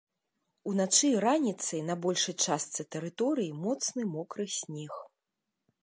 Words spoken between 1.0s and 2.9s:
і раніцай на большай частцы